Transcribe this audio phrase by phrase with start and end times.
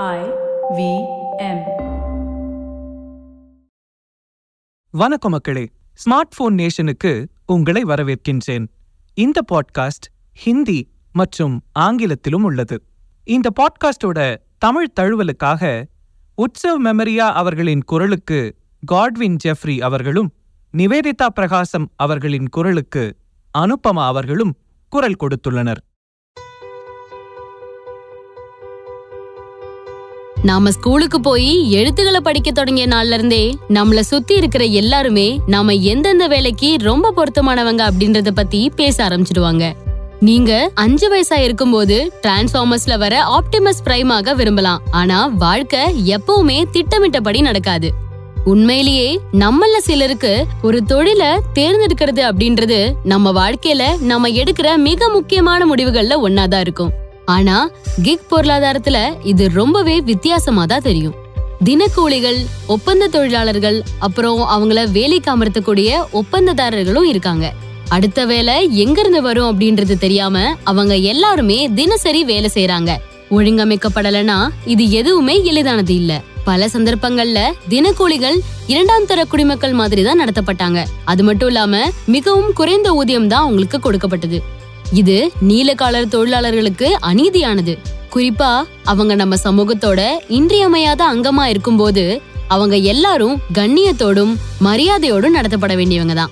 [0.00, 0.18] I
[0.76, 1.04] V
[1.36, 1.62] M
[4.90, 5.70] வணக்கம் மக்களே.
[6.04, 8.66] Smart phone நேஷனுக்கு உங்களை வரவேற்கின்றேன்.
[9.14, 12.82] இந்த பாட்காஸ்ட் ஹிந்தி மற்றும் ஆங்கிலத்திலும் உள்ளது.
[13.24, 15.84] இந்த பாட்காஸ்டோட தமிழ் தழுவலுக்காக
[16.36, 20.32] உற்சவ் மெமரியா அவர்களின் குரலுக்கு காட்வின் ஜெஃப்ரி அவர்களும்
[20.72, 23.16] நிவேதிதா பிரகாசம் அவர்களின் குரலுக்கு
[23.58, 25.91] அனுபமா அவர்களும் குரல் கொடுத்துள்ளனர்.
[30.42, 36.76] நாம ஸ்கூலுக்கு போய் எழுத்துக்களை படிக்க தொடங்கிய நாள்ல இருந்தே நம்மள சுத்தி இருக்கிற எல்லாருமே நாம எந்தெந்த வேலைக்கு
[36.80, 39.72] ரொம்ப பொருத்தமானவங்க அப்படின்றத பத்தி பேச ஆரம்பிச்சிடுவாங்க.
[40.20, 44.82] நீங்க அஞ்சு வயசா இருக்கும்போது டிரான்ஸ்ஃபார்மர்ஸ்ல வர ஆப்டிமஸ் பிரைமாக விரும்பலாம்.
[44.90, 47.92] ஆனா வாழ்க்கை எப்பவுமே திட்டமிட்டபடி நடக்காது.
[48.44, 56.60] உண்மையிலேயே நம்மள சிலருக்கு ஒரு தொழில தேர்ந்தெடுக்கிறது அப்படின்றது நம்ம வாழ்க்கையில நம்ம எடுக்கிற மிக முக்கியமான முடிவுகள்ல ஒன்னாதான்
[56.60, 57.00] இருக்கும்.
[57.24, 57.70] ஆனா
[58.02, 61.14] கிக் பொருளாதாரத்துல இது ரொம்பவே வித்தியாசமா தான் தெரியும்.
[61.64, 67.52] தினக்கூலிகள் ஒப்பந்த தொழிலாளர்கள் அப்புறம் அவங்கள வேலைக்கு அமர்த்தக்கூடிய ஒப்பந்ததாரர்களும் இருக்காங்க.
[67.88, 72.96] அடுத்த வேலை எங்க இருந்து வரும் அப்படின்றது தெரியாம அவங்க எல்லாருமே தினசரி வேலை செய்யறாங்க
[73.30, 76.22] ஒழுங்கமைக்கப்படலனா இது எதுவுமே எளிதானது இல்ல.
[76.44, 80.84] பல சந்தர்ப்பங்கள்ல தினக்கூலிகள் இரண்டாம் தர குடிமக்கள் மாதிரி தான் நடத்தப்பட்டாங்க.
[81.04, 84.42] அது மட்டும் இல்லாம மிகவும் குறைந்த ஊதியம் தான் அவங்களுக்கு கொடுக்கப்பட்டது.
[84.92, 87.78] இது நீலக்காலர் தொழிலாளர்களுக்கு அநீதியானது.
[88.14, 94.32] குறிப்பா அவங்க நம்ம சமூகத்தோட இன்றியமையாத அங்கமா இருக்கும்போது அவங்க எல்லாரும் கண்ணியத்தோடும்
[94.64, 96.30] மரியாதையோடும் நடத்தப்பட வேண்டியவங்க தான்.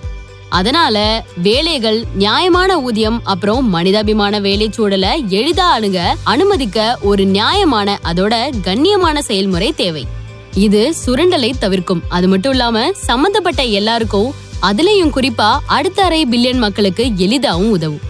[0.48, 9.18] அதனால வேலைகள் நியாயமான ஊதியம் அப்புறம் மனிதாபிமான வேலை சூழலை எளிதா அணுக அனுமதிக்க ஒரு நியாயமான அதோட கண்ணியமான
[9.18, 10.06] செயல்முறை தேவை.
[10.54, 12.02] இது சுரண்டலை தவிர்க்கும்.
[12.08, 18.08] அது மட்டும் இல்லாம சம்பந்தப்பட்ட எல்லாருக்கும் அதுலயும் குறிப்பா அடுத்த அரை பில்லியன் மக்களுக்கு எளிதாவும் உதவும்.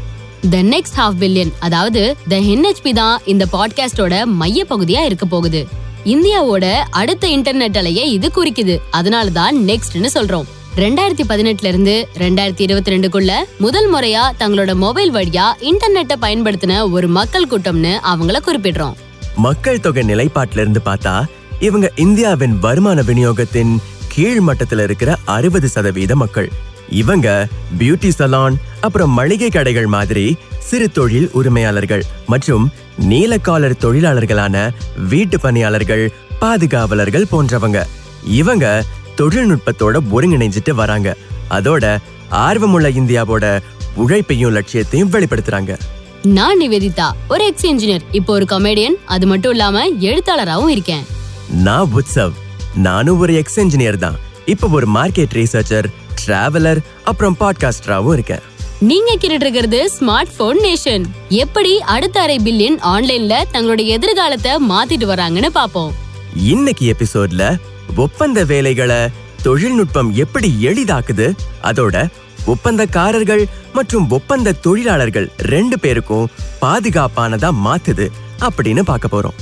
[0.51, 5.67] த நெக்ஸ்ட் ஹாஃப் பில்லியன் அதாவது த என்ஹெச்பி தான் இந்த பாட்காஸ்டோட மைய பகுதியா இருக்க போகுது.
[6.05, 8.81] இந்தியாவோட அடுத்த இன்டர்நெட் அலையை இது குறிக்குது.
[8.91, 10.45] அதனால தான் நெக்ஸ்ட்னு சொல்றோம்.
[10.77, 17.47] ரெண்டாயிரத்தி பதினெட்டுல இருந்து ரெண்டாயிரத்தி இருபத்தி ரெண்டுக்குள்ள முதல் முறையா தங்களோட மொபைல் வழியா இன்டர்நெட்டை பயன்படுத்தின ஒரு மக்கள்
[17.47, 18.95] கூட்டம்னு அவங்கள குறிப்பிடுறோம்.
[19.37, 21.25] மக்கள் தொகை நிலைப்பாட்டில இருந்து பார்த்தா
[21.61, 23.77] இவங்க இந்தியாவின் வருமான விநியோகத்தின்
[24.09, 26.53] கீழ் மட்டத்துல இருக்கிற அறுபது சதவீத மக்கள்.
[26.91, 32.73] இவங்க பியூட்டி சலான் அப்புறம் மளிகை கடைகள் மாதிரி சிறு தொழில் உரிமையாளர்கள் மற்றும்
[33.09, 34.71] நீலக்காலர் தொழிலாளர்களான
[35.09, 37.85] வீட்டு பணியாளர்கள் பாதுகாவலர்கள் போன்றவங்க.
[38.25, 38.85] இவங்க
[39.17, 41.17] தொழில்நுட்பத்தோட ஒருங்கிணைஞ்சிட்டு வராங்க.
[41.51, 41.99] அதோட
[42.31, 43.61] ஆர்வமுள்ள இந்தியாவோட
[43.95, 45.79] உழைப்பையும் லட்சியத்தையும் வெளிப்படுத்துறாங்க.
[46.23, 51.05] நான் நிவேதிதா ஒரு எக்ஸ் இன்ஜினியர் இப்போ ஒரு கமெடியன் அது மட்டும் இல்லாம எழுத்தாளராகவும் இருக்கேன்.
[51.51, 52.33] நான் உத்சவ்.
[52.75, 54.19] நானும் ஒரு எக்ஸ் இன்ஜினியர் தான்.
[54.45, 55.87] இப்போ ஒரு மார்க்கெட் ரீசர்ச்சர்
[56.27, 58.43] டிராவலர் அப்புறம் பாட்காஸ்டராகவும் இருக்கேன்
[58.79, 65.51] நீங்க கேட்டுட்டு இருக்கிறது ஸ்மார்ட் போன் நேஷன் எப்படி அடுத்த அரை பில்லியன் ஆன்லைன்ல தங்களுடைய எதிர்காலத்தை மாத்திட்டு வராங்கன்னு
[65.55, 65.93] பாப்போம்.
[66.37, 67.57] இன்னைக்கு எபிசோட்ல
[67.97, 69.09] ஒப்பந்த வேலைகளை
[69.43, 71.33] தொழில்நுட்பம் எப்படி எளிதாக்குது
[71.63, 72.07] அதோட
[72.47, 76.29] ஒப்பந்தக்காரர்கள் மற்றும் ஒப்பந்த தொழிலாளர்கள் ரெண்டு பேருக்கும்
[76.61, 78.09] பாதுகாப்பானதா மாத்துது
[78.41, 79.39] அப்படின்னு பார்க்க போறோம்.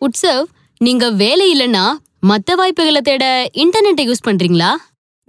[0.00, 0.44] உட்சவ்
[0.78, 1.84] நீங்க வேலை இல்லைன்னா
[2.28, 4.70] மத்த வாய்ப்புகளை தேட இன்டர்நெட்டை யூஸ் பண்றீங்களா?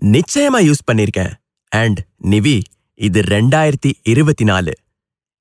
[0.01, 1.31] நிச்சயமா யூஸ் பண்ணிருக்கேன்.
[1.71, 2.61] அண்ட் நிவி
[2.93, 4.73] இது ரெண்டாயிரத்தி இருபத்தி நாலு.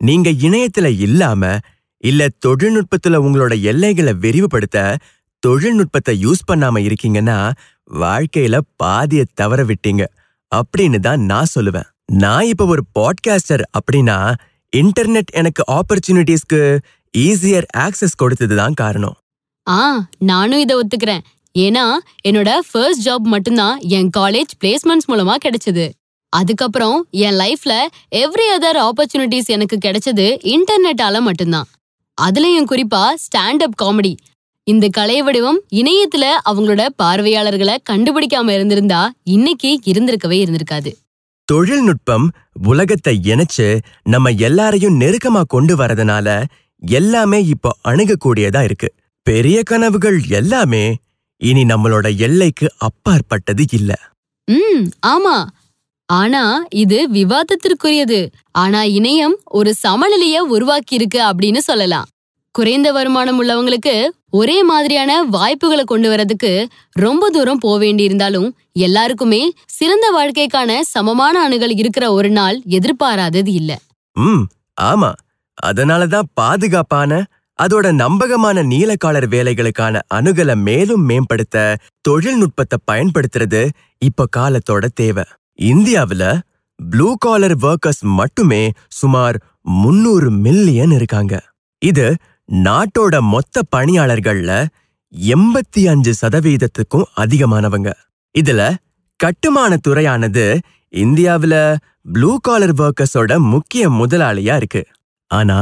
[0.01, 1.59] நீங்க இணையத்துல இல்லாம
[1.97, 4.97] இல்ல தொழில்நுட்பத்துல உங்களோட எல்லைகளை விரிவுபடுத்த
[5.39, 7.53] தொழில்நுட்பத்தை யூஸ் பண்ணாம இருக்கீங்கன்னா
[7.93, 10.05] வாழ்க்கையில பாதிய தவற விட்டீங்க.
[10.57, 11.89] அப்படின்னு தான் நான் சொல்லுவேன்.
[12.13, 14.35] நான் இப்ப ஒரு பாட்காஸ்டர் அப்படின்னா
[14.77, 16.79] இன்டர்நெட் எனக்கு ஆப்பர்ச்சுனிட்டிஸ்க்கு
[17.19, 19.17] ஈஸியர் ஆக்சஸ் கொடுத்தது தான் காரணம்.
[19.69, 21.25] ஆ நானும் இதை ஒத்துக்கிறேன்.
[21.65, 21.85] ஏன்னா
[22.29, 25.85] என்னோட ஃபர்ஸ்ட் ஜாப் மட்டும்தான் என் காலேஜ் பிளேஸ்மெண்ட்ஸ் மூலமா கிடைச்சது.
[26.33, 27.75] அதுக்கப்புறம் என் லைஃப்ல
[28.23, 31.69] எவ்ரி அதர் ஆப்பர்ச்சுனிட்டிஸ் எனக்கு கிடைச்சது இன்டர்நெட்டால மட்டும்தான்.
[32.19, 34.13] அதுலயும் குறிப்பா ஸ்டாண்ட் அப் காமெடி
[34.67, 40.91] இந்த கலை வடிவம் இணையத்துல அவங்களோட பார்வையாளர்களை கண்டுபிடிக்காம இருந்திருந்தா இன்னைக்கு இருந்திருக்கவே இருந்திருக்காது.
[41.49, 42.27] தொழில்நுட்பம்
[42.67, 43.67] உலகத்தை இணைச்சு
[44.03, 46.29] நம்ம எல்லாரையும் நெருக்கமா கொண்டு வரதுனால
[46.83, 48.89] எல்லாமே இப்போ அணுகக்கூடியதா இருக்கு.
[49.27, 50.85] பெரிய கனவுகள் எல்லாமே
[51.39, 53.93] இனி நம்மளோட எல்லைக்கு அப்பாற்பட்டது இல்ல.
[54.49, 55.37] ம் ஆமா.
[56.09, 58.31] ஆனா இது விவாதத்திற்குரியது.
[58.53, 62.07] ஆனா இணையம் ஒரு சமநிலைய உருவாக்கி இருக்கு அப்படின்னு சொல்லலாம்.
[62.55, 70.81] குறைந்த வருமானம் உள்ளவங்களுக்கு ஒரே மாதிரியான வாய்ப்புகளை கொண்டு வரதுக்கு ரொம்ப தூரம் போக வேண்டியிருந்தாலும் எல்லாருக்குமே சிறந்த வாழ்க்கைக்கான
[70.81, 73.79] சமமான அணுகல் இருக்கிற ஒரு நாள் எதிர்பாராதது இல்ல.
[74.17, 74.45] ம்
[74.81, 75.13] ஆமா.
[75.67, 77.25] அதனாலதான் பாதுகாப்பான
[77.59, 83.63] அதோட நம்பகமான நீலக்காலர் வேலைகளுக்கான அணுகலை மேலும் மேம்படுத்த தொழில்நுட்பத்தை பயன்படுத்துறது
[84.03, 85.25] இப்ப காலத்தோட தேவை.
[85.61, 86.25] இந்தியாவுல
[86.91, 91.35] ப்ளூ காலர் ஒர்க்கர்ஸ் மட்டுமே சுமார் முன்னூறு மில்லியன் இருக்காங்க.
[91.83, 92.07] இது
[92.53, 94.53] நாட்டோட மொத்த பணியாளர்கள்ல
[95.35, 97.91] எண்பத்தி அஞ்சு சதவீதத்துக்கும் அதிகமானவங்க.
[98.35, 98.61] இதுல
[99.17, 100.45] கட்டுமான துறையானது
[100.95, 101.55] இந்தியாவுல
[102.13, 104.83] ப்ளூ காலர் ஒர்க்கர்ஸோட முக்கிய முதலாளியா இருக்கு.
[105.31, 105.59] ஆனா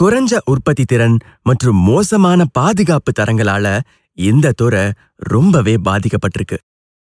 [0.00, 3.80] குறைஞ்ச உற்பத்தி திறன் மற்றும் மோசமான பாதுகாப்பு தரங்களால
[4.14, 6.56] இந்த துறை ரொம்பவே பாதிக்கப்பட்டிருக்கு.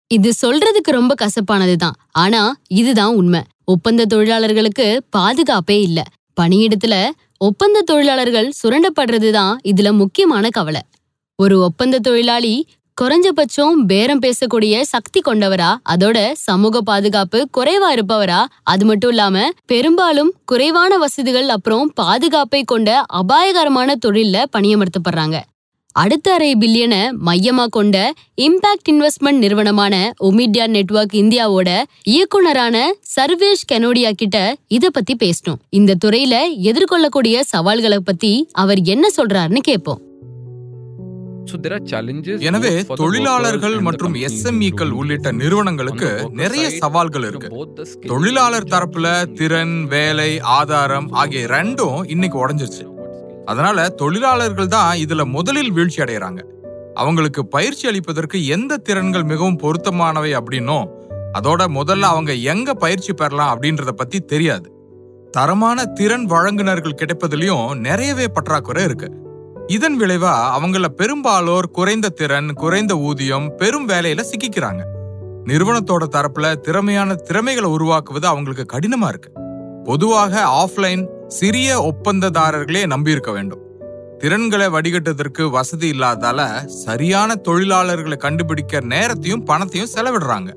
[0.08, 1.92] இது சொல்றதுக்கு ரொம்ப கசப்பானதுதான்.
[2.12, 3.42] ஆனா இதுதான் உண்மை.
[3.66, 6.04] ஒப்பந்த தொழிலாளர்களுக்கு பாதுகாப்பே இல்ல.
[6.42, 10.82] பணியிடத்துல ஒப்பந்த தொழிலாளர்கள் சுரண்டப்படுறதுதான் இதுல முக்கியமான கவலை.
[11.36, 12.68] ஒரு ஒப்பந்த தொழிலாளி
[13.02, 15.76] குறைஞ்சபட்சம் பேரம் பேசக்கூடிய சக்தி கொண்டவரா?
[15.90, 18.46] அதோட சமூக பாதுகாப்பு குறைவா இருப்பவரா?
[18.64, 25.40] அது மட்டும் இல்லாம பெரும்பாலும் குறைவான வசதிகள் அப்புறம் பாதுகாப்பை கொண்ட அபாயகரமான தொழில்ல பணியமர்த்தப்படுறாங்க.
[25.92, 34.56] அடுத்த அரை பில்லியனை மையமா கொண்ட இம்பாக்ட் இன்வெஸ்ட்மெண்ட் நிறுவனமான ஒமிடியா நெட்வொர்க் இந்தியாவோட இயக்குனரான சர்வேஷ் கெனோடியா கிட்ட
[34.68, 35.62] இத பத்தி பேசணும்.
[35.70, 40.02] இந்த துறையில எதிர்கொள்ளக்கூடிய சவால்களை பத்தி அவர் என்ன சொல்றாருன்னு கேட்போம்
[42.40, 47.50] எனவே தொழிலாளர்கள் மற்றும் எஸ்எம்இக்கள் உள்ளிட்ட நிறுவனங்களுக்கு நிறைய சவால்கள் இருக்கு.
[48.08, 52.86] தொழிலாளர் தரப்புல திறன் வேலை ஆதாரம் ஆகிய ரெண்டும் இன்னைக்கு உடைஞ்சிருச்சு.
[53.46, 56.42] அதனால தொழிலாளர்கள் தான் இதுல முதலில் வீழ்ச்சி அடையறாங்க.
[56.94, 60.86] அவங்களுக்கு பயிற்சி அளிப்பதற்கு எந்த திறன்கள் மிகவும் பொருத்தமானவை அப்படின்னும்
[61.40, 64.68] அதோட முதல்ல அவங்க எங்க பயிற்சி பெறலாம் அப்படின்றத பத்தி தெரியாது.
[65.32, 69.10] தரமான திறன் வழங்குனர்கள் கிடைப்பதிலையும் நிறையவே பற்றாக்குறை இருக்கு.
[69.68, 74.82] இதன் விளைவா அவங்கள பெரும்பாலோர் குறைந்த திறன் குறைந்த ஊதியம் பெரும் வேலையில சிக்கிக்கிறாங்க.
[75.46, 79.32] நிறுவனத்தோட தரப்புல திறமையான திறமைகளை உருவாக்குவது அவங்களுக்கு கடினமா இருக்கு.
[79.84, 83.60] பொதுவாக ஆஃப்லைன் சிறிய ஒப்பந்ததாரர்களே நம்பியிருக்க வேண்டும்.
[84.18, 90.54] திறன்களை வடிகட்டுவதற்கு வசதி இல்லாதால சரியான தொழிலாளர்களை கண்டுபிடிக்க நேரத்தையும் பணத்தையும் செலவிடுறாங்க.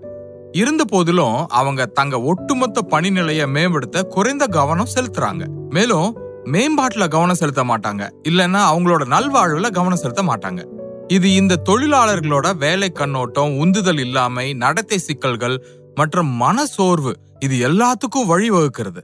[0.53, 5.47] இருந்த போதிலும் அவங்க தங்க ஒட்டுமொத்த பணி நிலையை மேம்படுத்த குறைந்த கவனம் செலுத்துறாங்க.
[5.69, 6.17] மேலும்
[6.53, 8.09] மேம்பாட்டுல கவனம் செலுத்த மாட்டாங்க.
[8.29, 10.61] இல்லைன்னா அவங்களோட நல்வாழ்வுல கவனம் செலுத்த மாட்டாங்க.
[11.09, 15.65] இது இந்த தொழிலாளர்களோட வேலை கண்ணோட்டம் உந்துதல் இல்லாமை நடத்தை சிக்கல்கள்
[15.95, 19.01] மற்றும் மன சோர்வு இது எல்லாத்துக்கும் வழிவகுக்கிறது.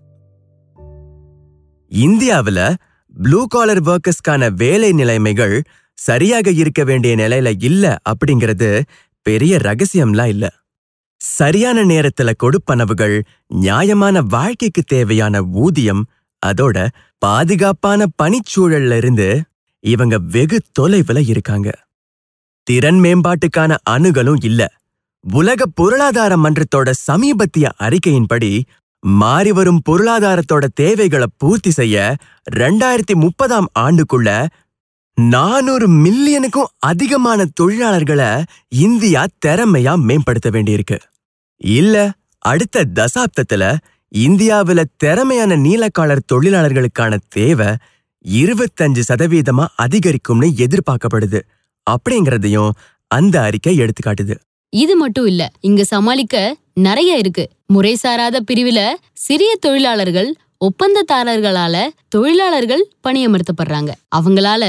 [1.93, 2.75] இந்தியாவுல
[3.15, 5.63] ப்ளூ காலர் ஒர்க்கர்ஸ்க்கான வேலை நிலைமைகள்
[5.99, 8.83] சரியாக இருக்க வேண்டிய நிலையில இல்ல அப்படிங்கிறது
[9.27, 10.47] பெரிய ரகசியம்லாம் இல்ல.
[11.19, 16.03] சரியான நேரத்துல கொடுப்பனவுகள் நியாயமான வாழ்க்கைக்கு தேவையான ஊதியம்
[16.49, 16.77] அதோட
[17.19, 19.29] பாதுகாப்பான பணிச்சூழல்ல இருந்து
[19.85, 21.69] இவங்க வெகு தொலைவுல இருக்காங்க.
[22.67, 24.63] திறன் மேம்பாட்டுக்கான அணுகலும் இல்ல.
[25.25, 28.51] உலக பொருளாதார மன்றத்தோட சமீபத்திய அறிக்கையின்படி
[29.03, 32.17] மாறிவரும் பொருளாதாரத்தோட தேவைகளை பூர்த்தி செய்ய
[32.57, 34.29] ரெண்டாயிரத்தி முப்பதாம் ஆண்டுக்குள்ள
[35.15, 38.31] நானூறு மில்லியனுக்கும் அதிகமான தொழிலாளர்களை
[38.69, 40.99] இந்தியா திறமையா மேம்படுத்த வேண்டியிருக்கு.
[41.57, 43.65] இல்ல அடுத்த தசாப்தத்துல
[44.15, 47.71] இந்தியாவுல திறமையான நீலக்காலர் தொழிலாளர்களுக்கான தேவை
[48.25, 51.41] இருபத்தஞ்சு சதவீதமா அதிகரிக்கும்னு எதிர்பார்க்கப்படுது.
[51.87, 52.71] அப்படிங்கறதையும்
[53.11, 54.35] அந்த அறிக்கை எடுத்துக்காட்டுது.
[54.73, 56.37] இது மட்டும் இல்ல இங்க சமாளிக்க
[56.73, 57.45] நிறைய இருக்கு.
[57.75, 58.81] முறைசாராத பிரிவுல
[59.13, 60.31] சிறிய தொழிலாளர்கள்
[60.65, 61.77] ஒப்பந்ததாரர்களால
[62.09, 63.91] தொழிலாளர்கள் பணியமர்த்தப்படுறாங்க.
[64.17, 64.65] அவங்களால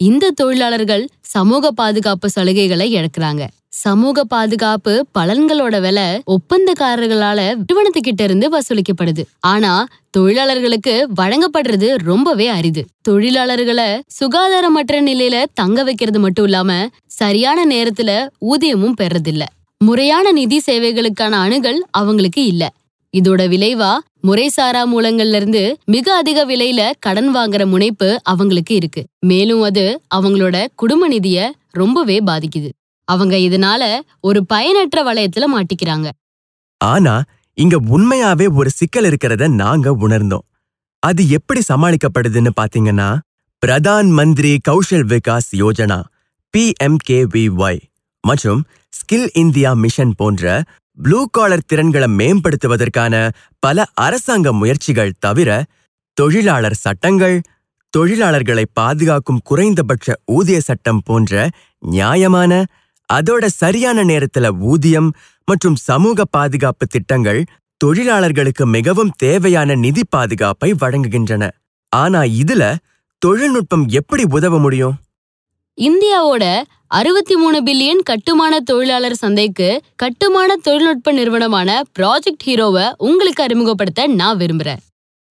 [0.00, 3.42] இந்த தொழிலாளர்கள் சமூக பாதுகாப்பு சலுகைகளை இழக்கிறாங்க
[3.82, 9.22] சமூக பாதுகாப்பு பலன்களோட விலை ஒப்பந்தக்காரர்களால நிறுவனத்துக்கிட்ட இருந்து வசூலிக்கப்படுது.
[9.46, 9.72] ஆனா
[10.10, 12.82] தொழிலாளர்களுக்கு வழங்கப்படுறது ரொம்பவே அரிது.
[13.08, 13.88] தொழிலாளர்களை
[14.18, 16.70] சுகாதாரமற்ற நிலையில தங்க வைக்கிறது மட்டும் இல்லாம
[17.20, 18.10] சரியான நேரத்துல
[18.50, 19.44] ஊதியமும் பெறதில்ல
[19.80, 22.64] முறையான நிதி சேவைகளுக்கான அணுகல் அவங்களுக்கு இல்ல.
[23.14, 23.92] இதோட விளைவா
[24.26, 29.02] முறைசாரா மூலங்கள்ல இருந்து மிக அதிக விலையில கடன் வாங்குற முனைப்பு அவங்களுக்கு இருக்கு.
[29.26, 31.38] மேலும் அது அவங்களோட குடும்ப நிதிய
[31.72, 32.70] ரொம்பவே பாதிக்குது.
[33.10, 33.82] அவங்க இதனால
[34.20, 36.08] ஒரு பயனற்ற வளையத்துல மாட்டிக்கிறாங்க.
[36.80, 37.14] ஆனா
[37.58, 40.46] இங்க உண்மையாவே ஒரு சிக்கல் இருக்கிறத நாங்க உணர்ந்தோம்.
[41.02, 43.08] அது எப்படி சமாளிக்கப்படுதுன்னு பாத்தீங்கன்னா
[43.62, 45.98] Pradhan Mantri Kaushal Vikas Yojana
[46.54, 47.80] P M K V Y
[48.24, 48.60] மற்றும்
[48.92, 50.44] ஸ்கில் இந்தியா மிஷன் போன்ற
[50.98, 53.14] ப்ளூ காலர் திறன்களை மேம்படுத்துவதற்கான
[53.62, 55.50] பல அரசாங்க முயற்சிகள் தவிர
[56.16, 57.36] தொழிலாளர் சட்டங்கள்
[57.92, 61.34] தொழிலாளர்களை பாதுகாக்கும் குறைந்தபட்ச ஊதிய சட்டம் போன்ற
[61.82, 62.52] நியாயமான
[63.12, 65.12] அதோட சரியான நேரத்துல ஊதியம்
[65.44, 67.44] மற்றும் சமூக பாதுகாப்பு திட்டங்கள்
[67.76, 71.50] தொழிலாளர்களுக்கு மிகவும் தேவையான நிதி பாதுகாப்பை வழங்குகின்றன.
[71.88, 72.74] ஆனா இதுல
[73.18, 74.96] தொழில்நுட்பம் எப்படி உதவ முடியும்?
[75.78, 84.38] இந்தியாவோட அறுபத்தி மூணு பில்லியன் கட்டுமான தொழிலாளர் சந்தைக்கு கட்டுமான தொழில்நுட்ப நிறுவனமான ப்ராஜெக்ட் ஹீரோவை உங்களுக்கு அறிமுகப்படுத்த நான்
[84.38, 84.80] விரும்புறேன்.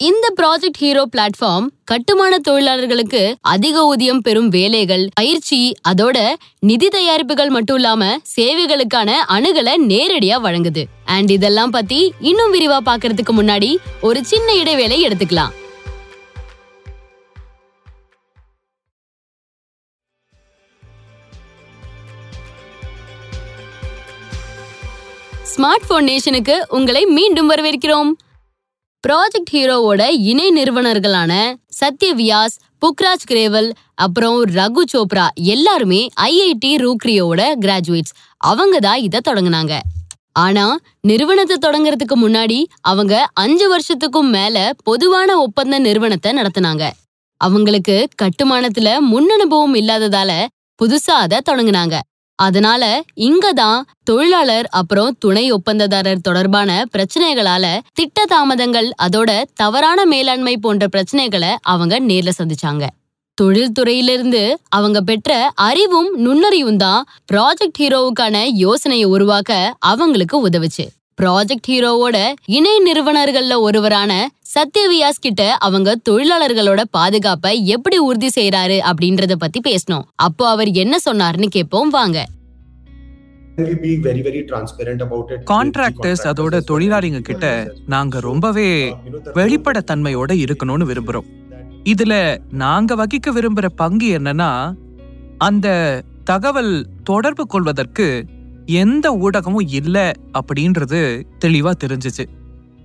[0.08, 3.22] இந்த ப்ராஜெக்ட் ஹீரோ பிளாட்ஃபார்ம் கட்டுமான தொழிலாளர்களுக்கு
[3.54, 6.18] அதிக ஊதியம் பெறும் வேலைகள் பயிற்சி அதோட
[6.70, 10.84] நிதி தயாரிப்புகள் மட்டும் இல்லாம சேவைகளுக்கான அணுகலை நேரடியா வழங்குது.
[11.16, 15.54] அண்ட் இதெல்லாம் பத்தி இன்னும் விரிவா பாக்குறதுக்கு முன்னாடி ஒரு சின்ன இடைவேளை எடுத்துக்கலாம்.
[25.52, 28.12] ஸ்மார்ட் போன் நேஷனுக்கு உங்களை மீண்டும் வரவேற்கிறோம்.
[29.08, 31.34] ப்ராஜெக்ட் ஹீரோவோட இணை நிறுவனர்களான
[31.80, 39.80] சத்யவியாஸ் புக்ராஜ் கிரேவல் அப்புறம் ரகு சோப்ரா எல்லாருமே ஐஐடி ரூக்ரியோட கிராஜுவேட்ஸ் அவங்க தான் இதை தொடங்குனாங்க.
[40.32, 40.66] ஆனா
[41.02, 46.92] நிறுவனத்தை தொடங்குறதுக்கு முன்னாடி அவங்க அஞ்சு வருஷத்துக்கும் மேல பொதுவான ஒப்பந்த நிறுவனத்தை நடத்துனாங்க.
[47.42, 50.32] அவங்களுக்கு கட்டுமானத்துல முன்னனுபவம் இல்லாததால
[50.80, 51.96] புதுசா அதை தொடங்குனாங்க.
[52.40, 60.88] அதனால இங்க தான் தொழிலாளர் அப்புறம் துணை ஒப்பந்ததாரர் தொடர்பான பிரச்சனைகளால திட்ட தாமதங்கள் அதோட தவறான மேலாண்மை போன்ற
[60.88, 62.86] பிரச்சனைகளை அவங்க நேர்ல சந்திச்சாங்க.
[63.38, 70.86] தொழில்துறையிலிருந்து அவங்க பெற்ற அறிவும் நுண்ணறிவும் தான் ப்ராஜெக்ட் ஹீரோவுக்கான யோசனையை உருவாக்க அவங்களுக்கு உதவுச்சு.
[71.22, 79.60] ப்ராஜெக்ட் ஹீரோவோட இணை நிறுவனர்கள்ல ஒருவரான சத்யவியாஸ் கிட்ட அவங்க தொழிலாளர்களோட பாதுகாப்பை எப்படி உறுதி செய்யறாரு அப்படின்றத பத்தி
[79.60, 80.02] பேசணும்.
[80.16, 82.26] அப்போ அவர் என்ன சொன்னாருன்னு கேட்போம் வாங்க.
[85.46, 88.96] கான்ட்ராக்டர்ஸ் அதோட தொழிலாளிங்க கிட்ட நாங்க ரொம்பவே
[89.34, 91.30] வெளிப்படைத்தன்மையோட இருக்கணும்னு விரும்புறோம்.
[91.84, 94.74] இதுல நாங்க வகிக்க விரும்புற பங்கு என்னன்னா
[95.38, 95.68] அந்த
[96.24, 98.26] தகவல் தொடர்பு கொள்வதற்கு
[98.70, 101.00] எந்த ஊடகமும் இல்லை அப்படின்றது
[101.46, 102.26] தெளிவா தெரிஞ்சுச்சு.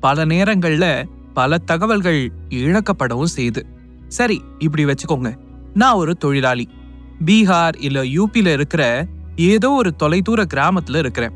[0.01, 3.63] பல நேரங்கள்ல பல தகவல்கள் இழக்கப்படவும் செய்யுது
[4.09, 5.31] சரி இப்படி வச்சுக்கோங்க.
[5.75, 6.69] நான் ஒரு தொழிலாளி.
[7.25, 11.33] பீகார் இல்ல யூபியில இருக்கிற ஏதோ ஒரு தொலைதூர கிராமத்துல இருக்கிறேன்.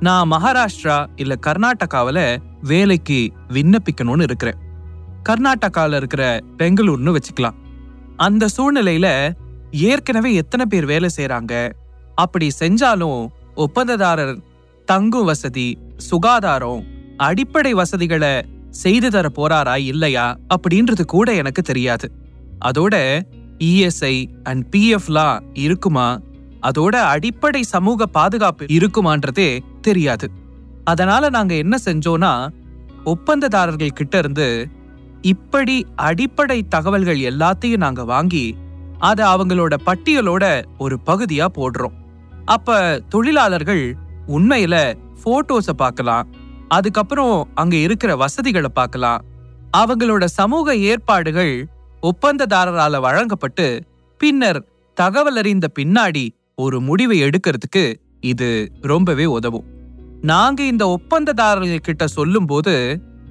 [0.00, 4.58] நான் மகாராஷ்டிரா இல்ல கர்நாடகாவில வேலைக்கு விண்ணப்பிக்கணும்னு இருக்கிறேன்.
[5.28, 7.58] கர்நாடகாவில் இருக்கிற பெங்களூர்னு வச்சுக்கலாம்.
[8.16, 9.32] அந்த சூழ்நிலையில
[9.70, 11.72] ஏற்கனவே எத்தனை பேர் வேலை செய்யறாங்க
[12.14, 13.26] அப்படி செஞ்சாலும்
[13.56, 14.36] ஒப்பந்ததாரர்
[14.84, 16.82] தங்கும் வசதி சுகாதாரம்
[17.16, 22.12] அடிப்படை வசதிகளை செய்து தர போறாரா இல்லையா அப்படின்றது கூட எனக்கு தெரியாது.
[22.64, 23.22] அதோட
[23.58, 26.20] இஎஸ்ஐ அண்ட் பிஎஃப்லாம் இருக்குமா?
[26.62, 30.30] அதோட அடிப்படை சமூக பாதுகாப்பு இருக்குமான்றதே தெரியாது.
[30.84, 32.48] அதனால நாங்க என்ன செஞ்சோம்னா
[33.04, 34.68] ஒப்பந்ததாரர்கள் கிட்ட இருந்து
[35.22, 38.56] இப்படி அடிப்படை தகவல்கள் எல்லாத்தையும் நாங்க வாங்கி
[38.98, 41.96] அதை அவங்களோட பட்டியலோட ஒரு பகுதியா போடுறோம்.
[42.46, 43.96] அப்ப தொழிலாளர்கள்
[44.28, 44.74] உண்மையில
[45.24, 46.28] போட்டோஸ பார்க்கலாம்.
[46.68, 49.24] அதுக்கப்புறம் அங்க இருக்கிற வசதிகளை பார்க்கலாம்.
[49.76, 51.68] அவங்களோட சமூக ஏற்பாடுகள்
[52.02, 53.66] ஒப்பந்ததாரரால வழங்கப்பட்டு
[54.18, 54.60] பின்னர்
[54.94, 59.66] தகவல் அறிந்த பின்னாடி ஒரு முடிவை எடுக்கிறதுக்கு இது ரொம்பவே உதவும்.
[60.22, 62.74] நாங்க இந்த ஒப்பந்ததாரர்கள் கிட்ட சொல்லும்போது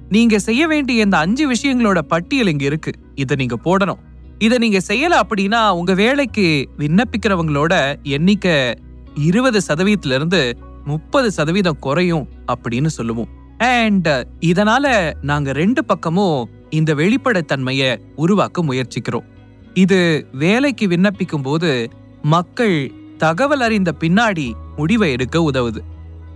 [0.08, 2.92] நீங்க செய்ய வேண்டிய இந்த அஞ்சு விஷயங்களோட பட்டியல் இங்க இருக்கு.
[3.14, 4.02] இதை நீங்க போடணும்.
[4.38, 8.74] இத நீங்க செய்யல அப்படின்னா உங்க வேலைக்கு விண்ணப்பிக்கிறவங்களோட எண்ணிக்கை
[9.16, 13.28] இருபது சதவீதத்துல இருந்து முப்பது சதவீதம் குறையும் அப்படின்னு சொல்லுவோம்.
[13.58, 14.08] அண்ட்
[14.40, 19.26] இதனால நாங்க ரெண்டு பக்கமும் இந்த வெளிப்படைத்தன்மைய உருவாக்க முயற்சிக்கிறோம்.
[19.74, 21.90] இது வேலைக்கு விண்ணப்பிக்கும் போது
[22.22, 25.78] மக்கள் தகவல் அறிந்த பின்னாடி முடிவை எடுக்க உதவுது.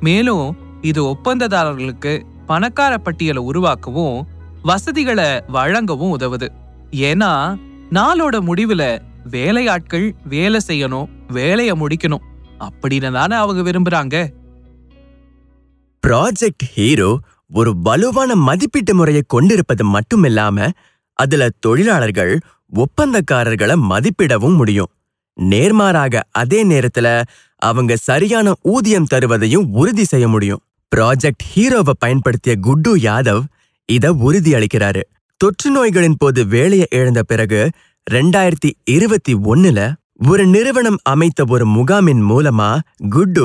[0.01, 4.23] மேலும் இது ஒப்பந்ததாரர்களுக்கு பணக்கார பட்டியலை உருவாக்கவும்
[4.63, 6.49] வசதிகளை வழங்கவும் உதவுது.
[6.91, 7.59] ஏன்னா
[7.91, 8.99] நாளோட முடிவுல
[9.31, 12.29] வேலையாட்கள் வேலை செய்யணும் வேலையை முடிக்கணும்.
[12.61, 14.15] அப்படின்னு தானே அவங்க விரும்புறாங்க.
[16.07, 17.19] ப்ராஜெக்ட் ஹீரோ
[17.51, 20.71] ஒரு வலுவான மதிப்பீட்டு முறையை கொண்டிருப்பது மட்டுமில்லாம
[21.13, 22.39] அதுல தொழிலாளர்கள்
[22.73, 24.91] ஒப்பந்தக்காரர்களை மதிப்பிடவும் முடியும்.
[25.41, 27.23] நேர்மாறாக அதே நேரத்துல
[27.57, 30.63] அவங்க சரியான ஊதியம் தருவதையும் உறுதி செய்ய முடியும்.
[30.97, 33.43] ப்ராஜெக்ட் ஹீரோவை பயன்படுத்திய குட்டு யாதவ்
[33.89, 35.03] இத உறுதியளிக்கிறாரு
[35.41, 37.71] தொற்று நோய்களின் போது வேலையை இழந்த பிறகு
[38.11, 39.81] ரெண்டாயிரத்தி இருபத்தி ஒன்னுல
[40.21, 42.71] ஒரு நிறுவனம் அமைத்த ஒரு முகாமின் மூலமா
[43.09, 43.45] குட்டு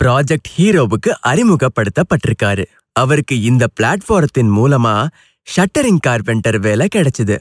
[0.00, 2.64] ப்ராஜெக்ட் ஹீரோவுக்கு அறிமுகப்படுத்தப்பட்டிருக்காரு
[2.96, 4.94] அவருக்கு இந்த பிளாட்ஃபாரத்தின் மூலமா
[5.46, 7.36] ஷட்டரிங் கார்பெண்டர் வேலை கிடைச்சது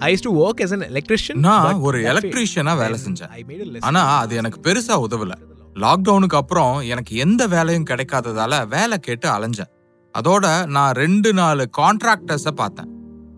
[0.00, 1.36] I used to work as an electrician.
[1.38, 3.30] நான் ஒரு electrician-ஆ வேலை செஞ்சேன்.
[3.30, 3.84] I made a lesson.
[3.84, 5.34] ஆனா அது எனக்கு பெருசா உதவல
[5.76, 9.70] லாக்டவுனுக்கு அப்புறம் எனக்கு எந்த வேலையும் கிடைக்காததால வேலை கேட்டு அலைஞ்சேன்
[10.14, 12.90] அதோட நான் ரெண்டு நாலு கான்ட்ராக்டர்ஸ பார்த்தேன்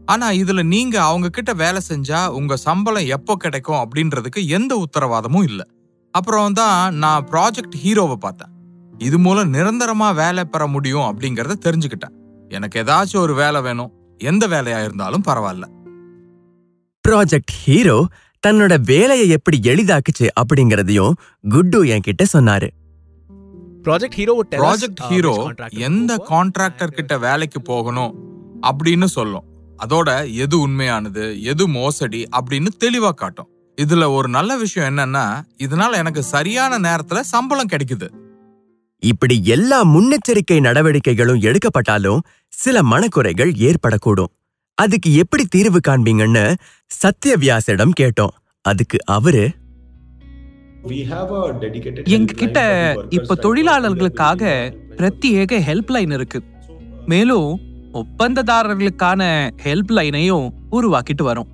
[0.07, 5.67] ஆனா இதுல நீங்க அவங்க கிட்ட வேலை செஞ்சா உங்க சம்பளம் எப்போ கிடைக்கும் அப்படின்றதுக்கு எந்த உத்தரவாதமும் இல்ல.
[6.11, 8.49] அப்புறம் தான் நான் ப்ராஜெக்ட் ஹீரோவை பார்த்தேன்.
[8.99, 12.15] இது மூலம் நிரந்தரமா வேலை பெற முடியும் அப்படிங்கறத தெரிஞ்சுக்கிட்டேன்.
[12.49, 13.93] எனக்கு ஏதாச்சும் ஒரு வேலை வேணும்.
[14.19, 15.65] எந்த வேலையா இருந்தாலும் பரவாயில்ல.
[17.09, 18.07] ப்ராஜெக்ட் ஹீரோ
[18.47, 21.13] தன்னோட வேலையை எப்படி எளிதாக்குச்சு அப்படிங்கறதையும்
[21.49, 22.69] குட்டு என்கிட்ட சொன்னாரு.
[23.83, 24.15] ப்ராஜெக்ட்
[25.09, 28.15] ஹீரோ contractor to எந்த கான்ட்ராக்டர் கிட்ட வேலைக்கு போகணும்
[28.63, 29.45] அப்படின்னு சொல்லும்.
[29.79, 33.49] அதோட எது உண்மையானது எது மோசடி அப்படின்னு தெளிவா காட்டும்.
[33.83, 35.27] இதுல ஒரு நல்ல விஷயம் என்னன்னா
[35.59, 38.09] இதனால எனக்கு சரியான நேரத்துல சம்பளம் கிடைக்குது.
[39.03, 44.33] இப்படி எல்லா முன்னெச்சரிக்கை நடவடிக்கைகளும் எடுக்கப்பட்டாலும் சில மனக்குறைகள் ஏற்படக்கூடும்.
[44.75, 46.55] அதுக்கு எப்படி தீர்வு காண்பீங்கன்னு
[47.03, 48.35] சத்யவியாசிடம் கேட்டோம்.
[48.61, 49.45] அதுக்கு அவரு
[52.05, 52.61] எங்க கிட்ட
[53.09, 54.43] இப்ப தொழிலாளர்களுக்காக
[54.97, 56.43] பிரத்யேக ஹெல்ப்லைன் இருக்கு.
[57.07, 57.61] மேலும்
[57.97, 61.51] ஒப்பந்ததாரர்களுக்கான ஹெல்ப் லைனையும் உருவாக்கிட்டு வரோம்.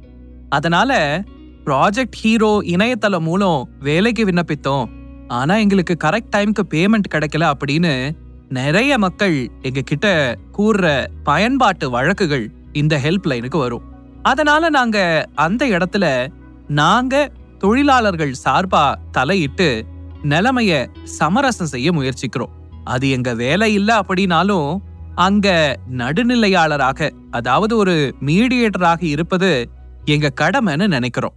[0.48, 1.22] அதனால
[1.64, 4.86] ப்ராஜெக்ட் ஹீரோ இணையதளம் மூலம் வேலைக்கு விண்ணப்பித்தோம்.
[5.28, 8.10] ஆனா எங்களுக்கு கரெக்ட் டைம்க்கு பேமெண்ட் கிடைக்கல அப்படின்னு
[8.48, 13.82] நிறைய மக்கள் எங்க கிட்ட கூறுற பயன்பாட்டு வழக்குகள் இந்த ஹெல்ப் லைனுக்கு வரும்.
[14.22, 16.28] அதனால நாங்க அந்த இடத்துல
[16.68, 19.84] நாங்க தொழிலாளர்கள் சார்பா தலையிட்டு
[20.22, 22.52] நிலைமைய சமரசம் செய்ய முயற்சிக்கிறோம்.
[22.84, 24.76] அது எங்க வேலை இல்லை அப்படின்னாலும்
[25.14, 29.68] அங்க நடுநிலையாளராக அதாவது ஒரு மீடியேட்டராக இருப்பது
[30.04, 31.32] எங்க கடமைன்னு நினைக்கிறோம்.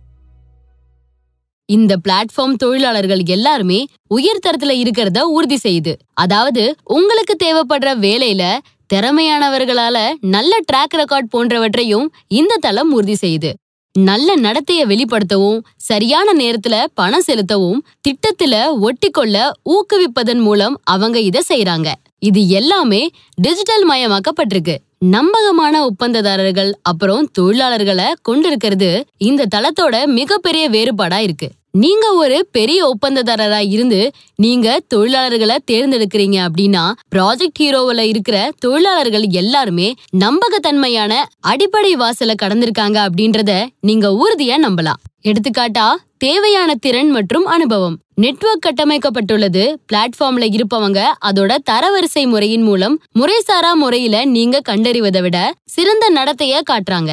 [1.65, 5.95] இந்த பிளாட்ஃபார்ம் தொழிலாளர்கள் எல்லாருமே உயர்தரத்துல இருக்கிறத உறுதி செய்யுது.
[6.13, 8.57] அதாவது உங்களுக்கு தேவைப்படுற வேலையில
[8.93, 13.53] திறமையானவர்களால நல்ல ட்ராக் ரெக்கார்ட் போன்றவற்றையும் இந்த தளம் உறுதி செய்யுது.
[13.93, 22.47] நல்ல நடத்தைய வெளிப்படுத்தவும் சரியான நேரத்துல பணம் செலுத்தவும் திட்டத்துல ஒட்டிக்கொள்ள ஊக்குவிப்பதன் மூலம் அவங்க இதை செய்யறாங்க இது
[22.47, 23.09] எல்லாமே
[23.41, 24.77] டிஜிட்டல் மயமாக்கப்பட்டிருக்கு.
[24.99, 31.49] நம்பகமான ஒப்பந்ததாரர்கள் அப்புறம் தொழிலாளர்களை கொண்டிருக்கிறது இந்த தளத்தோட மிகப்பெரிய வேறுபாடா இருக்கு.
[31.75, 36.83] நீங்க ஒரு பெரிய ஒப்பந்ததாரரா இருந்து நீங்க தொழிலாளர்களை தேர்ந்தெடுக்கிறீங்க அப்படின்னா
[37.15, 45.01] ப்ராஜெக்ட் ஹீரோவில் இருக்கிற தொழிலாளர்கள் எல்லாருமே நம்பகத்தன்மையான அடிப்படை வாசலை கடந்திருக்காங்க அப்படின்றத நீங்க உறுதியா நம்பலாம்.
[45.23, 47.99] எடுத்துக்காட்டா தேவையான திறன் மற்றும் அனுபவம்.
[48.13, 49.63] நெட்வொர்க் கட்டமைக்கப்பட்டுள்ளது
[49.93, 57.11] பிளாட்ஃபார்ம்ல இருப்பவங்க அதோட தரவரிசை முறையின் மூலம் முறைசாரா முறையில நீங்க கண்டறிவதை விட சிறந்த நடத்தைய காட்டுறாங்க.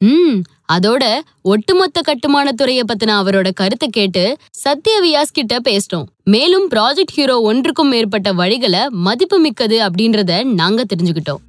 [0.00, 0.36] ம்
[0.78, 6.04] அதோட ஒட்டுமொத்த கட்டுமான துறைய பத்தின அவரோட கருத்தை கேட்டு சத்ய வியாஸ் கிட்ட பேசிட்டோம்.
[6.24, 11.48] மேலும் ப்ராஜெக்ட் ஹீரோ ஒன்றுக்கும் மேற்பட்ட வழிகளை மதிப்பு மிக்கது அப்படின்றத நாங்க தெரிஞ்சுக்கிட்டோம்.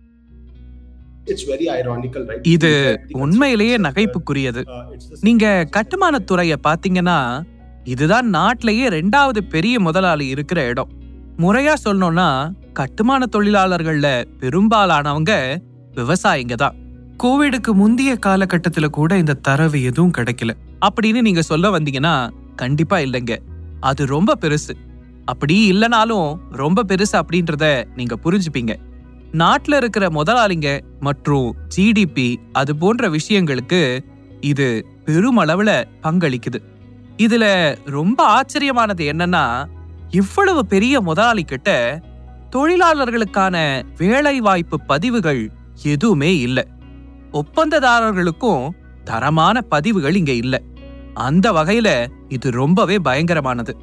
[2.44, 4.64] இது உண்மையிலேயே நகைப்புக்குரியது.
[5.22, 7.42] நீங்க கட்டுமானத் துறைய பாத்தீங்கன்னா
[7.84, 10.90] இதுதான் நாட்டிலேயே ரெண்டாவது பெரிய முதலாளி இருக்கிற இடம்.
[11.38, 15.58] முறையா சொல்லணும்னா கட்டுமான தொழிலாளர்கள்ல பெரும்பாலானவங்க
[15.96, 16.76] விவசாயிங்க தான்.
[17.24, 20.50] கோவிடுக்கு முந்தைய காலகட்டத்துல கூட இந்த தரவு எதுவும் கிடைக்கல.
[20.82, 23.38] அப்படின்னு நீங்க சொல்ல வந்தீங்கன்னா கண்டிப்பா இல்லைங்க.
[23.80, 24.76] அது ரொம்ப பெருசு.
[25.26, 28.76] அப்படி இல்லைனாலும் ரொம்ப பெருசு அப்படின்றத நீங்க புரிஞ்சுப்பீங்க.
[29.32, 34.00] நாட்டில் இருக்கிற முதலாளிங்க மற்றும் ஜிடிபி அது போன்ற விஷயங்களுக்கு
[34.40, 36.62] இது பெருமளவுல பங்களிக்குது.
[37.18, 39.66] இதுல ரொம்ப ஆச்சரியமானது என்னன்னா
[40.10, 42.02] இவ்வளவு பெரிய முதலாளி கிட்ட
[42.56, 45.52] தொழிலாளர்களுக்கான வேலை வாய்ப்பு பதிவுகள்
[45.84, 46.68] எதுவுமே இல்லை.
[47.34, 48.70] ஒப்பந்ததாரர்களுக்கும்
[49.04, 50.62] தரமான பதிவுகள் இங்க இல்ல.
[51.14, 53.74] அந்த வகையில இது ரொம்பவே பயங்கரமானது.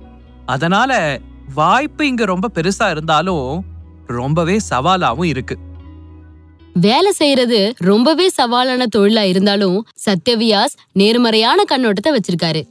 [0.47, 1.21] அதனால
[1.55, 3.65] வாய்ப்பு இங்க ரொம்ப பெருசா இருந்தாலும்
[4.07, 5.59] ரொம்பவே சவாலாவும் இருக்கு.
[6.75, 12.63] வேலை செய்யறது ரொம்பவே சவாலான தொழிலா இருந்தாலும் சத்யவியாஸ் நேர்மறையான கண்ணோட்டத்தை வச்சிருக்காரு.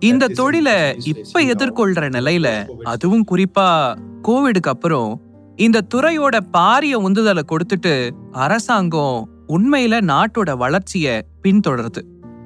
[0.00, 5.20] இந்த தொழில இப்ப எதிர்கொள்ற நிலையில அதுவும் குறிப்பா கோவிடுக்கு அப்புறம்
[5.56, 12.02] இந்த துறையோட பாரிய உந்துதலை கொடுத்துட்டு அரசாங்கம் உண்மையில நாட்டோட வளர்ச்சிய பின்தொடருது.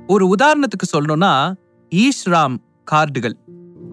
[0.07, 1.53] ஒரு உதாரணத்துக்கு சொல்லணும்னா
[1.95, 2.57] ஈஸ்ராம்
[2.91, 3.33] கார்டுகள்.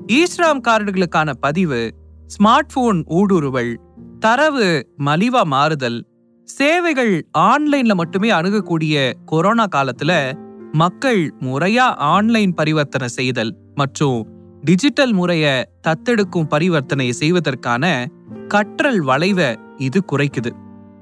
[0.08, 1.96] ஈஸ்ராம் கார்டுகளுக்கான பதிவு
[2.38, 3.76] ஸ்மார்ட் போன் ஊடுருவல்
[4.20, 6.08] தரவு மலிவா மாறுதல்
[6.44, 10.34] சேவைகள் ஆன்லைன்ல மட்டுமே அணுகக்கூடிய கொரோனா காலத்துல
[10.72, 14.28] மக்கள் முறையா ஆன்லைன் பரிவர்த்தனை செய்தல் மற்றும்
[14.62, 18.06] டிஜிட்டல் முறைய தத்தெடுக்கும் பரிவர்த்தனை செய்வதற்கான
[18.48, 20.52] கற்றல் வளைவை இது குறைக்குது.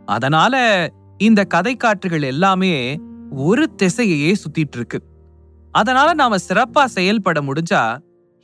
[0.06, 0.56] அதனால
[1.18, 2.98] இந்த கதை காற்றுகள் எல்லாமே
[3.32, 5.00] ஒரு திசையையே சுத்திட்டு இருக்கு
[5.72, 7.98] அதனால நாம சிறப்பா செயல்பட முடிஞ்சா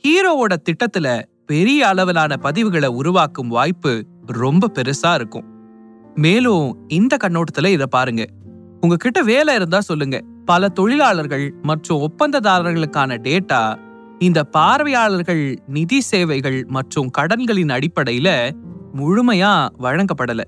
[0.04, 5.46] ஹீரோவோட திட்டத்துல பெரிய அளவிலான பதிவுகளை உருவாக்கும் வாய்ப்பு ரொம்ப பெருசா இருக்கும்.
[6.14, 8.26] மேலும் இந்த கண்ணோட்டத்துல இத பாருங்க.
[8.80, 10.20] உங்ககிட்ட வேலை இருந்தா சொல்லுங்க.
[10.44, 13.78] பல தொழிலாளர்கள் மற்றும் ஒப்பந்ததாரர்களுக்கான டேட்டா
[14.18, 18.50] இந்த பார்வையாளர்கள் நிதி சேவைகள் மற்றும் கடன்களின் அடிப்படையில
[18.96, 20.40] முழுமையா வழங்கப்படல.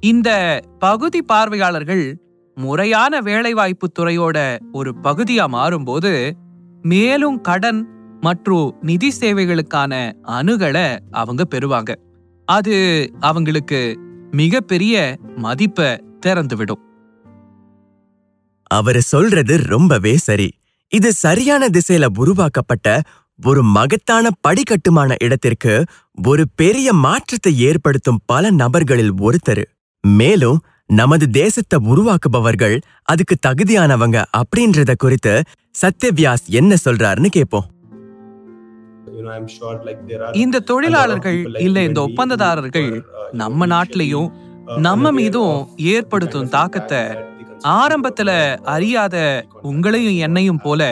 [0.00, 2.18] இந்த பகுதி பார்வையாளர்கள்
[2.54, 6.32] முறையான வேலைவாய்ப்பு துறையோட ஒரு பகுதியா மாறும்போது
[6.82, 7.88] மேலும் கடன்
[8.20, 11.94] மற்றும் நிதி சேவைகளுக்கான அணுகலை அவங்க பெறுவாங்க.
[12.44, 16.82] அது அவங்களுக்கு மிகப்பெரிய மதிப்பை திறந்துவிடும்.
[18.66, 20.50] அவரு சொல்றது ரொம்பவே சரி.
[20.88, 23.00] இது சரியான திசையில உருவாக்கப்பட்ட
[23.40, 25.72] ஒரு மகத்தான படிக்கட்டுமான இடத்திற்கு
[26.18, 29.64] ஒரு பெரிய மாற்றத்தை ஏற்படுத்தும் பல நபர்களில் ஒருத்தர்.
[30.04, 30.58] மேலும்
[30.90, 35.34] நமது தேசத்தை உருவாக்குபவர்கள் அதுக்கு தகுதியானவங்க அப்படின்றத குறித்து
[35.74, 37.68] சத்யவியாஸ் என்ன சொல்றாருன்னு கேட்போம்
[40.32, 42.90] இந்த தொழிலாளர்கள் இல்ல இந்த ஒப்பந்ததாரர்கள்
[43.32, 44.28] நம்ம நாட்டிலையும்
[44.78, 47.02] நம்ம மீதும் ஏற்படுத்தும் தாக்கத்தை
[47.74, 48.30] ஆரம்பத்துல
[48.66, 49.16] அறியாத
[49.62, 50.82] உங்களையும் என்னையும் போல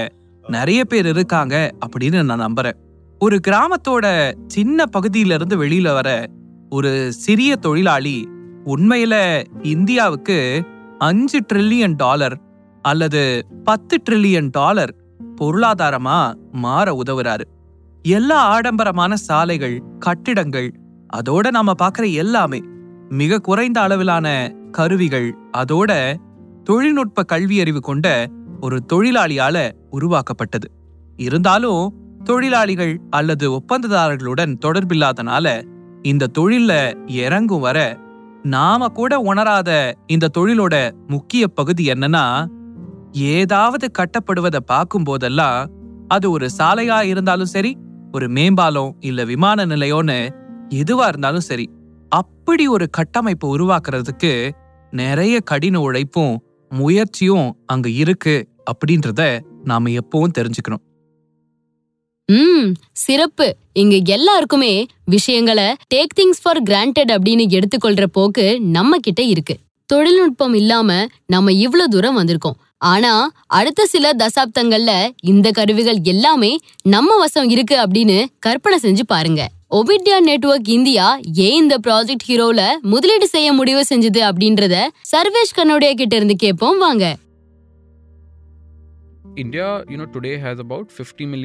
[0.48, 2.72] நிறைய பேர் இருக்காங்க அப்படின்னு நான் நம்புறேன்.
[3.18, 6.26] ஒரு கிராமத்தோட சின்ன பகுதியில இருந்து வெளியில வர
[6.70, 8.28] ஒரு சிறிய தொழிலாளி
[8.64, 10.64] உண்மையில இந்தியாவுக்கு
[10.98, 12.40] அஞ்சு ட்ரில்லியன் டாலர்
[12.82, 14.94] அல்லது பத்து ட்ரில்லியன் டாலர்
[15.40, 17.42] பொருளாதாரமா மாற உதவுறாரு.
[18.02, 20.74] எல்லா ஆடம்பரமான சாலைகள் கட்டிடங்கள்
[21.16, 22.60] அதோட நாம பாக்குற எல்லாமே
[23.08, 26.14] மிக குறைந்த அளவிலான கருவிகள் அதோட
[26.64, 28.26] தொழில்நுட்ப கல்வியறிவு கொண்ட
[28.60, 30.68] ஒரு தொழிலாளியால உருவாக்கப்பட்டது.
[31.18, 31.82] இருந்தாலும்
[32.24, 35.46] தொழிலாளிகள் அல்லது ஒப்பந்ததாரர்களுடன் தொடர்பில்லாதனால
[36.02, 36.72] இந்த தொழில்ல
[37.18, 37.78] இறங்கும் வர
[38.46, 39.70] நாம கூட உணராத
[40.06, 40.74] இந்த தொழிலோட
[41.06, 42.24] முக்கிய பகுதி என்னன்னா
[43.34, 45.58] ஏதாவது கட்டப்படுவதை பார்க்கும் போதெல்லாம்
[46.08, 47.72] அது ஒரு சாலையா இருந்தாலும் சரி
[48.12, 50.18] ஒரு மேம்பாலம் இல்ல விமான நிலையம்னு
[50.74, 51.66] எதுவா இருந்தாலும் சரி
[52.12, 54.32] அப்படி ஒரு கட்டமைப்பு உருவாக்குறதுக்கு
[54.92, 56.34] நிறைய கடின உழைப்பும்
[56.72, 58.34] முயற்சியும் அங்க இருக்கு
[58.70, 59.22] அப்படின்றத
[59.64, 60.82] நாம எப்பவும் தெரிஞ்சுக்கணும்.
[62.28, 63.56] ம் சிறப்பு.
[63.72, 69.56] இங்க எல்லாருக்குமே விஷயங்களை டேக் திங்ஸ் ஃபார் கிராண்டட் அப்படின்னு எடுத்துக்கொள்ற போக்கு நம்ம கிட்ட இருக்கு.
[69.86, 72.58] தொழில்நுட்பம் இல்லாம நம்ம இவ்வளவு தூரம் வந்திருக்கோம்.
[72.78, 79.48] ஆனா அடுத்த சில தசாப்தங்கள்ல இந்த கருவிகள் எல்லாமே நம்ம வசம் இருக்கு அப்படின்னு கற்பனை செஞ்சு பாருங்க.
[79.70, 86.16] ஒபிட்யா நெட்வொர்க் இந்தியா ஏன் இந்த ப்ராஜெக்ட் ஹீரோல முதலீடு செய்ய முடிவு செஞ்சது அப்படின்றத சர்வேஷ் கன்னோடியா கிட்ட
[86.16, 87.16] இருந்து கேட்போம் வாங்க.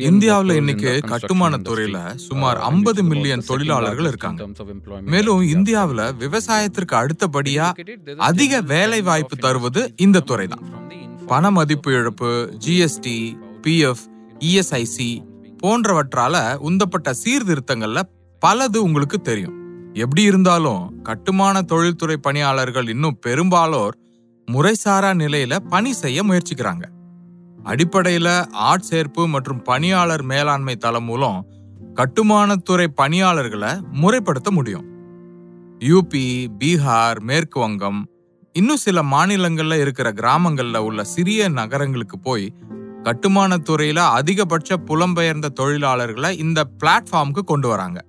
[0.10, 1.58] இந்தியாவுல இன்னைக்கு கட்டுமான.
[1.58, 4.48] துறையில Uh, சுமார் and 50 it's about மில்லியன் தொழிலாளர்கள் இருக்காங்க.
[5.02, 5.42] மேலும்.
[5.42, 7.74] இந்தியாவுல விவசாயத்திற்கு அடுத்தபடியா
[8.18, 14.04] அதிக வேலை வாய்ப்பு தருவது இந்த the informal பண மதிப்பு இழப்பு ஜிஎஸ்டி பிஎஃப்
[14.40, 15.26] இஎஸ்ஐசி
[15.64, 18.02] போன்றவற்றால உந்தப்பட்ட சீர்திருத்தங்கள்ல
[18.46, 19.56] பலது உங்களுக்கு தெரியும்.
[19.94, 23.98] எப்படி இருந்தாலும் கட்டுமான தொழில்துறை பணியாளர்கள் இன்னும் பெரும்பாலோர்
[24.52, 26.96] முறைசாரா நிலையில பணி செய்ய முயற்சிக்கிறாங்க.
[27.64, 31.48] அடிப்படையில ஆட்சேர்ப்பு மற்றும் பணியாளர் மேலாண்மை தளம் மூலம்
[31.96, 33.70] கட்டுமானத்துறை பணியாளர்களை
[34.02, 34.86] முறைப்படுத்த முடியும்.
[35.80, 38.06] யூபி பீகார் மேற்கு வங்கம்
[38.54, 42.54] இன்னும் சில மாநிலங்கள்ல இருக்கிற கிராமங்கள்ல உள்ள சிறிய நகரங்களுக்கு போய்
[43.04, 48.06] கட்டுமானத்துறையில் அதிகபட்ச புலம்பெயர்ந்த தொழிலாளர்களை இந்த பிளாட்ஃபார்முக்கு கொண்டு வராங்க.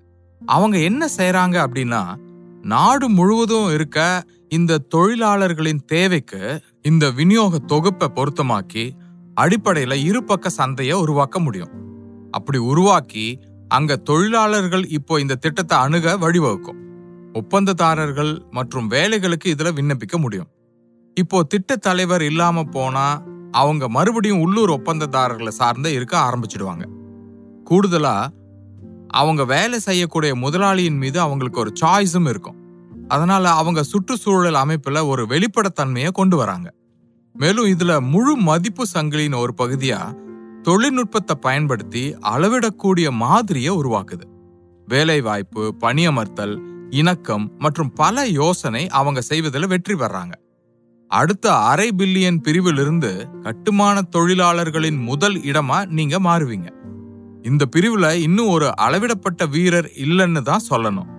[0.47, 2.15] அவங்க என்ன செய்கிறாங்க அப்படின்னா
[2.63, 8.98] நாடு முழுவதும் இருக்க இந்த தொழிலாளர்களின் தேவைக்கு இந்த விநியோக தொகுப்பை பொருத்தமாக்கி
[9.39, 11.69] அடிப்படையில இருபக்க சந்தையை உருவாக்க முடியும்.
[12.31, 16.79] அப்படி உருவாக்கி அங்க தொழிலாளர்கள் இப்போ இந்த திட்டத்தை அணுக வழிவகுக்கும்.
[17.33, 20.47] ஒப்பந்ததாரர்கள் மற்றும் வேலைகளுக்கு இதுல விண்ணப்பிக்க முடியும்.
[21.15, 26.85] இப்போ திட்ட தலைவர் இல்லாம போனா அவங்க மறுபடியும் உள்ளூர் ஒப்பந்ததாரர்களை சார்ந்து இருக்க ஆரம்பிச்சிடுவாங்க.
[27.71, 28.27] கூடுதலா
[29.09, 32.57] அவங்க வேலை செய்யக்கூடிய முதலாளியின் மீது அவங்களுக்கு ஒரு சாய்ஸும் இருக்கும்.
[33.09, 36.73] அதனால அவங்க சுற்றுச்சூழல் அமைப்புல ஒரு வெளிப்படத்தன்மையை கொண்டு வராங்க.
[37.35, 39.99] மேலும் இதுல முழு மதிப்பு சங்கிலியின் ஒரு பகுதியா
[40.63, 44.25] தொழில்நுட்பத்தை பயன்படுத்தி அளவிடக்கூடிய மாதிரியை உருவாக்குது.
[44.89, 46.55] வேலை வாய்ப்பு பணியமர்த்தல்
[46.91, 50.35] இணக்கம் மற்றும் பல யோசனை அவங்க செய்வதில் வெற்றி பெறாங்க.
[51.11, 56.69] அடுத்த அரை பில்லியன் பிரிவிலிருந்து கட்டுமான தொழிலாளர்களின் முதல் இடமா நீங்க மாறுவீங்க.
[57.43, 61.11] இந்த பிரிவுல இன்னும் ஒரு அளவிடப்பட்ட வீரர் இல்லைன்னு தான் சொல்லணும்.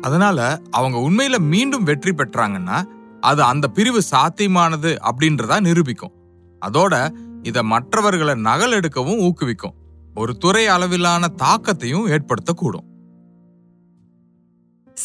[0.00, 0.38] அதனால
[0.70, 2.78] அவங்க உண்மையில மீண்டும் வெற்றி பெற்றாங்கன்னா
[3.24, 6.12] அது அந்த பிரிவு சாத்தியமானது அப்படின்றதா நிரூபிக்கும்.
[6.60, 9.76] அதோட இத மற்றவர்களை நகல் எடுக்கவும் ஊக்குவிக்கும்.
[10.14, 12.86] ஒரு துறை அளவிலான தாக்கத்தையும் ஏற்படுத்தக்கூடும்.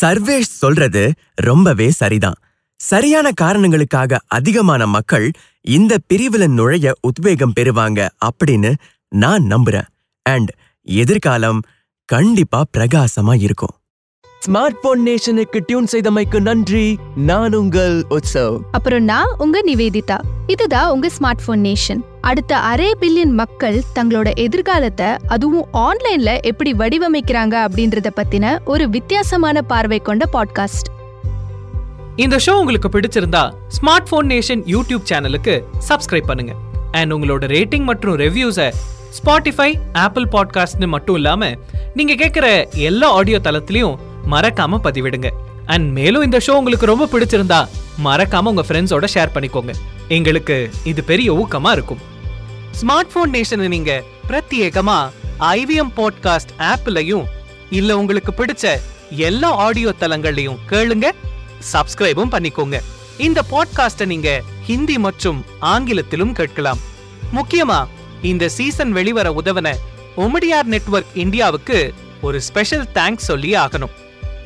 [0.02, 2.40] சர்வேஷ் சொல்றது ரொம்பவே சரிதான்.
[2.76, 8.74] சரியான காரணங்களுக்காக அதிகமான மக்கள் இந்த பிரிவுல நுழைய உத்வேகம் பெறுவாங்க அப்படின்னு
[9.10, 9.90] நான் நம்புறேன்.
[10.22, 10.52] அண்ட்
[10.82, 11.60] எதிர்காலம்
[12.06, 13.79] கண்டிப்பா பிரகாசமா இருக்கும்.
[14.48, 16.98] ஸ்மார்ட் போன் நேஷனுக்கு டியூன் செய்தமைக்கு நன்றி.
[17.16, 20.20] நான் உங்கள் உற்சவ் அப்புறம் நான் உங்க நிவேதிதா.
[20.48, 27.66] இதுதான் உங்க ஸ்மார்ட் போன் நேஷன் அடுத்த அரை பில்லியன் மக்கள் தங்களோட எதிர்காலத்தை அதுவும் ஆன்லைன்ல எப்படி வடிவமைக்கிறாங்க
[27.66, 30.90] அப்படின்றத பத்தின ஒரு வித்தியாசமான பார்வை கொண்ட பாட்காஸ்ட்
[32.16, 36.56] இந்த ஷோ உங்களுக்கு பிடிச்சிருந்தா ஸ்மார்ட் போன் நேஷன் யூடியூப் சேனலுக்கு சப்ஸ்கிரைப் பண்ணுங்க.
[36.92, 38.72] அண்ட் உங்களோட ரேட்டிங் மற்றும் ரெவ்யூஸை
[39.18, 41.56] ஸ்பாட்டிஃபை ஆப்பிள் பாட்காஸ்ட்னு மட்டும் இல்லாம
[41.94, 45.30] நீங்க கேட்குற எல்லா ஆடியோ தளத்திலையும் மறக்காம பதிவிடுங்க.
[45.66, 47.68] அண்ட் மேலும் இந்த ஷோ உங்களுக்கு ரொம்ப பிடிச்சிருந்தா
[48.04, 49.74] மறக்காம உங்க ஃப்ரெண்ட்ஸோட ஷேர் பண்ணிக்கோங்க.
[50.08, 51.98] எங்களுக்கு இது பெரிய ஊக்கமா இருக்கும்.
[52.82, 57.26] ஸ்மார்ட் போன் நேஷனை நீங்க பிரத்யேகமா ஐவிஎம் பாட்காஸ்ட் ஆப்லயும்
[57.70, 61.12] இல்ல உங்களுக்கு பிடிச்ச எல்லா ஆடியோ தளங்கள்லயும் கேளுங்க
[61.74, 62.80] சப்ஸ்கிரைபும் பண்ணிக்கோங்க.
[63.18, 66.78] இந்த பாட்காஸ்ட நீங்க ஹிந்தி மற்றும் ஆங்கிலத்திலும் கேட்கலாம்.
[67.34, 67.88] முக்கியமா
[68.22, 69.76] இந்த சீசன் வெளிவர உதவன
[70.18, 73.96] ஒமடியார் நெட்வொர்க் இந்தியாவுக்கு ஒரு ஸ்பெஷல் தேங்க்ஸ் சொல்லி ஆகணும்.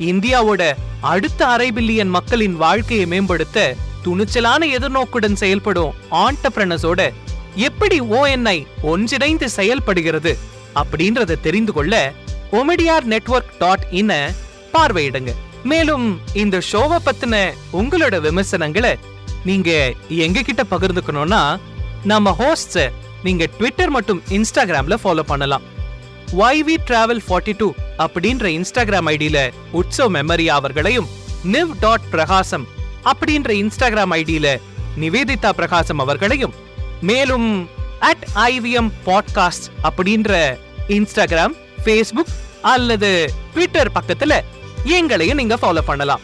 [0.00, 0.62] இந்தியாவோட
[1.00, 7.12] அடுத்த அரை பில்லியன் மக்களின் வாழ்க்கையை மேம்படுத்த துணிச்சலான எதிர்நோக்குடன் செயல்படும் ஆண்டப்ரனஸோட
[7.54, 10.38] எப்படி ஓஎன்ஐ ஒன்றிணைந்து செயல்படுகிறது
[10.74, 12.12] அப்படின்றத தெரிந்து கொள்ள
[12.52, 14.30] கொமெடியார் நெட்வொர்க் டாட் இன்ன
[14.72, 15.32] பார்வையிடுங்க.
[15.62, 18.98] மேலும் இந்த ஷோவை பத்தின உங்களோட விமர்சனங்களை
[19.44, 21.58] நீங்க எங்க கிட்ட பகிர்ந்துக்கணும்னா
[22.04, 22.90] நம்ம ஹோஸ்ட
[23.22, 25.62] நீங்க ட்விட்டர் மற்றும் இன்ஸ்டாகிராம்ல ஃபாலோ பண்ணலாம்.
[26.36, 31.08] YV டிராவல் ஃபார்ட்டி டூ அப்படின்ற இன்ஸ்டாகிராம் ஐடியில உற்சவ் மெமரி அவர்களையும்
[31.44, 32.66] நிவ் டாட் பிரகாசம்
[33.04, 34.60] அப்படின்ற இன்ஸ்டாகிராம் ஐடியில
[35.00, 36.54] நிவேதிதா பிரகாசம் அவர்களையும்
[37.00, 37.68] மேலும்
[38.00, 41.54] at I V M podcast அப்படின்ற இன்ஸ்டாகிராம்
[41.84, 44.40] ஃபேஸ்புக் அல்லது ட்விட்டர் பக்கத்துல
[44.84, 46.20] எங்களையும் நீங்க ஃபாலோ பண்ணலாம்.